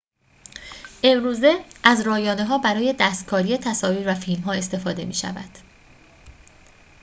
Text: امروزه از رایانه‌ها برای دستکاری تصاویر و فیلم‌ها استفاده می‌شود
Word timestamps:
امروزه 1.03 1.65
از 1.83 2.01
رایانه‌ها 2.01 2.57
برای 2.57 2.95
دستکاری 2.99 3.57
تصاویر 3.57 4.11
و 4.11 4.13
فیلم‌ها 4.15 4.53
استفاده 4.53 5.05
می‌شود 5.05 5.49